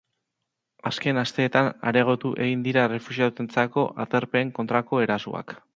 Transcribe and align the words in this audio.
Azken 0.89 1.19
asteetan 1.23 1.69
areagotu 1.91 2.33
egin 2.47 2.65
dira 2.69 2.87
errefuxiatuentzako 2.91 3.87
aterpeen 4.07 4.55
kontrako 4.59 5.05
erasoak. 5.09 5.59